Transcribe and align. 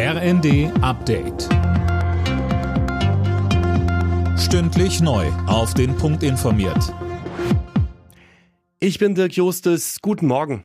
RND 0.00 0.70
Update. 0.80 1.48
Stündlich 4.38 5.00
neu. 5.00 5.26
Auf 5.48 5.74
den 5.74 5.96
Punkt 5.96 6.22
informiert. 6.22 6.94
Ich 8.78 9.00
bin 9.00 9.16
Dirk 9.16 9.32
Justes. 9.32 9.98
Guten 10.00 10.28
Morgen. 10.28 10.62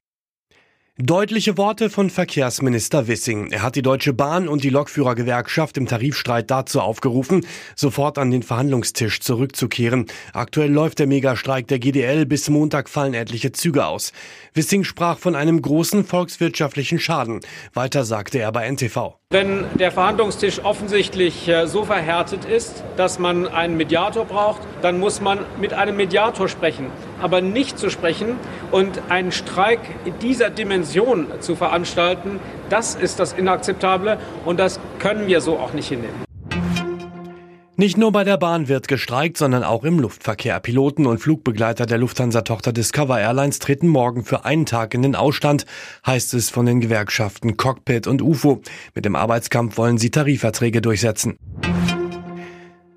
Deutliche 0.99 1.57
Worte 1.57 1.89
von 1.89 2.11
Verkehrsminister 2.11 3.07
Wissing. 3.07 3.51
Er 3.51 3.63
hat 3.63 3.75
die 3.75 3.81
Deutsche 3.81 4.13
Bahn 4.13 4.47
und 4.47 4.63
die 4.63 4.69
Lokführergewerkschaft 4.69 5.75
im 5.77 5.87
Tarifstreit 5.87 6.51
dazu 6.51 6.81
aufgerufen, 6.81 7.47
sofort 7.75 8.19
an 8.19 8.29
den 8.29 8.43
Verhandlungstisch 8.43 9.19
zurückzukehren. 9.19 10.05
Aktuell 10.33 10.71
läuft 10.71 10.99
der 10.99 11.07
Megastreik 11.07 11.67
der 11.67 11.79
GDL. 11.79 12.27
Bis 12.27 12.47
Montag 12.47 12.89
fallen 12.89 13.15
etliche 13.15 13.51
Züge 13.51 13.87
aus. 13.87 14.13
Wissing 14.53 14.83
sprach 14.83 15.17
von 15.17 15.33
einem 15.33 15.63
großen 15.63 16.05
volkswirtschaftlichen 16.05 16.99
Schaden. 16.99 17.39
Weiter 17.73 18.05
sagte 18.05 18.37
er 18.37 18.51
bei 18.51 18.69
NTV. 18.71 19.15
Wenn 19.31 19.65
der 19.79 19.91
Verhandlungstisch 19.91 20.63
offensichtlich 20.63 21.47
äh, 21.47 21.65
so 21.65 21.85
verhärtet 21.85 22.45
ist, 22.45 22.83
dass 22.97 23.17
man 23.17 23.47
einen 23.47 23.77
Mediator 23.77 24.25
braucht, 24.25 24.61
dann 24.83 24.99
muss 24.99 25.21
man 25.21 25.39
mit 25.59 25.73
einem 25.73 25.95
Mediator 25.95 26.47
sprechen. 26.47 26.91
Aber 27.23 27.41
nicht 27.41 27.79
zu 27.79 27.89
sprechen 27.89 28.35
und 28.69 29.01
einen 29.09 29.31
Streik 29.31 29.79
dieser 30.21 30.49
Dimension 30.49 31.25
zu 31.39 31.55
veranstalten, 31.55 32.39
das 32.69 32.95
ist 32.95 33.19
das 33.19 33.31
Inakzeptable 33.33 34.19
und 34.45 34.59
das 34.59 34.79
können 34.99 35.25
wir 35.25 35.39
so 35.41 35.57
auch 35.57 35.73
nicht 35.73 35.87
hinnehmen. 35.87 36.25
Nicht 37.75 37.97
nur 37.97 38.11
bei 38.11 38.23
der 38.23 38.37
Bahn 38.37 38.67
wird 38.67 38.87
gestreikt, 38.87 39.37
sondern 39.37 39.63
auch 39.63 39.83
im 39.83 39.99
Luftverkehr. 39.99 40.59
Piloten 40.59 41.07
und 41.07 41.17
Flugbegleiter 41.17 41.87
der 41.87 41.97
Lufthansa-Tochter 41.97 42.71
Discover 42.71 43.19
Airlines 43.19 43.57
treten 43.57 43.87
morgen 43.87 44.25
für 44.25 44.45
einen 44.45 44.67
Tag 44.67 44.93
in 44.93 45.01
den 45.01 45.15
Ausstand, 45.15 45.65
heißt 46.05 46.35
es 46.35 46.51
von 46.51 46.67
den 46.67 46.81
Gewerkschaften 46.81 47.57
Cockpit 47.57 48.05
und 48.05 48.21
UFO. 48.21 48.61
Mit 48.93 49.05
dem 49.05 49.15
Arbeitskampf 49.15 49.77
wollen 49.77 49.97
sie 49.97 50.11
Tarifverträge 50.11 50.81
durchsetzen. 50.81 51.37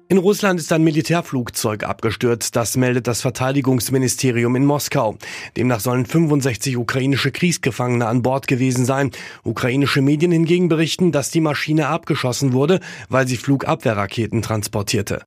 In 0.08 0.18
Russland 0.18 0.60
ist 0.60 0.72
ein 0.72 0.84
Militärflugzeug 0.84 1.82
abgestürzt, 1.82 2.54
das 2.54 2.76
meldet 2.76 3.08
das 3.08 3.22
Verteidigungsministerium 3.22 4.54
in 4.54 4.64
Moskau. 4.64 5.16
Demnach 5.56 5.80
sollen 5.80 6.06
65 6.06 6.76
ukrainische 6.76 7.32
Kriegsgefangene 7.32 8.06
an 8.06 8.22
Bord 8.22 8.46
gewesen 8.46 8.84
sein. 8.84 9.10
Ukrainische 9.42 10.02
Medien 10.02 10.30
hingegen 10.30 10.68
berichten, 10.68 11.10
dass 11.10 11.32
die 11.32 11.40
Maschine 11.40 11.88
abgeschossen 11.88 12.52
wurde, 12.52 12.78
weil 13.08 13.26
sie 13.26 13.36
Flugabwehrraketen 13.36 14.42
transportierte. 14.42 15.24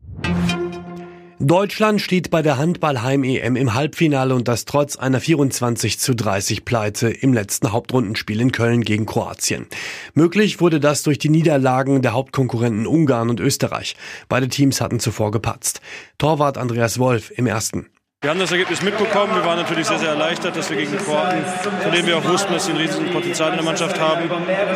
Deutschland 1.41 2.01
steht 2.01 2.31
bei 2.31 2.41
der 2.41 2.57
Handball-Heim-EM 2.57 3.55
im 3.55 3.73
Halbfinale 3.73 4.35
und 4.35 4.49
das 4.49 4.65
trotz 4.65 4.97
einer 4.97 5.21
24 5.21 5.97
zu 5.97 6.13
30 6.13 6.65
Pleite 6.65 7.09
im 7.09 7.31
letzten 7.31 7.71
Hauptrundenspiel 7.71 8.41
in 8.41 8.51
Köln 8.51 8.81
gegen 8.81 9.05
Kroatien. 9.05 9.65
Möglich 10.13 10.59
wurde 10.59 10.81
das 10.81 11.03
durch 11.03 11.17
die 11.17 11.29
Niederlagen 11.29 12.01
der 12.01 12.11
Hauptkonkurrenten 12.11 12.85
Ungarn 12.85 13.29
und 13.29 13.39
Österreich. 13.39 13.95
Beide 14.27 14.49
Teams 14.49 14.81
hatten 14.81 14.99
zuvor 14.99 15.31
gepatzt. 15.31 15.79
Torwart 16.17 16.57
Andreas 16.57 16.99
Wolf 16.99 17.31
im 17.33 17.47
ersten. 17.47 17.85
Wir 18.21 18.31
haben 18.31 18.39
das 18.39 18.51
Ergebnis 18.51 18.81
mitbekommen. 18.81 19.33
Wir 19.33 19.45
waren 19.45 19.57
natürlich 19.57 19.87
sehr, 19.87 19.97
sehr 19.97 20.09
erleichtert, 20.09 20.53
dass 20.57 20.69
wir 20.69 20.75
gegen 20.75 20.97
Kroaten, 20.97 21.41
von 21.81 21.91
denen 21.93 22.05
wir 22.05 22.17
auch 22.17 22.25
wussten, 22.25 22.51
dass 22.51 22.65
sie 22.65 22.73
ein 22.73 22.77
riesiges 22.77 23.09
Potenzial 23.13 23.51
in 23.51 23.55
der 23.55 23.63
Mannschaft 23.63 23.97
haben, 23.97 24.29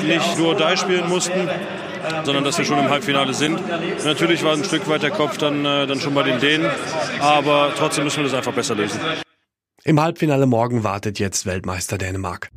nicht 0.08 0.38
nur 0.38 0.56
da 0.56 0.78
spielen 0.78 1.10
mussten, 1.10 1.50
sondern 2.24 2.46
dass 2.46 2.58
wir 2.58 2.64
schon 2.64 2.80
im 2.80 2.90
Halbfinale 2.90 3.34
sind. 3.34 3.60
Und 3.60 4.06
natürlich 4.06 4.46
war 4.46 4.54
ein 4.54 4.64
Stück 4.64 4.88
weit 4.88 5.04
der 5.04 5.12
Kopf 5.12 5.38
dann, 5.38 5.66
äh, 5.66 5.86
dann 5.86 6.00
schon 6.00 6.14
bei 6.14 6.24
den 6.24 6.40
Dänen, 6.40 6.72
aber 7.20 7.74
trotzdem 7.78 8.06
müssen 8.06 8.20
wir 8.20 8.24
das 8.24 8.34
einfach 8.34 8.54
besser 8.54 8.76
lösen. 8.76 9.02
Im 9.84 10.00
Halbfinale 10.00 10.46
morgen 10.46 10.86
wartet 10.86 11.20
jetzt 11.20 11.46
Weltmeister 11.46 11.98
Dänemark. 11.98 12.50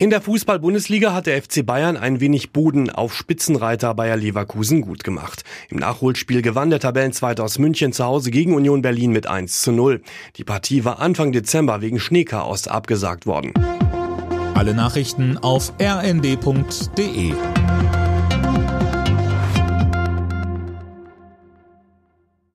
In 0.00 0.10
der 0.10 0.20
Fußball-Bundesliga 0.20 1.12
hat 1.12 1.26
der 1.26 1.42
FC 1.42 1.66
Bayern 1.66 1.96
ein 1.96 2.20
wenig 2.20 2.52
Boden 2.52 2.88
auf 2.88 3.12
Spitzenreiter 3.12 3.94
Bayer 3.94 4.16
Leverkusen 4.16 4.80
gut 4.80 5.02
gemacht. 5.02 5.42
Im 5.70 5.78
Nachholspiel 5.78 6.40
gewann 6.40 6.70
der 6.70 6.78
Tabellenzweite 6.78 7.42
aus 7.42 7.58
München 7.58 7.92
zu 7.92 8.04
Hause 8.04 8.30
gegen 8.30 8.54
Union 8.54 8.80
Berlin 8.80 9.10
mit 9.10 9.26
1 9.26 9.60
zu 9.60 9.72
0. 9.72 10.00
Die 10.36 10.44
Partie 10.44 10.84
war 10.84 11.00
Anfang 11.00 11.32
Dezember 11.32 11.80
wegen 11.80 11.98
Schneechaos 11.98 12.68
abgesagt 12.68 13.26
worden. 13.26 13.52
Alle 14.54 14.72
Nachrichten 14.72 15.36
auf 15.36 15.72
rnd.de 15.82 17.32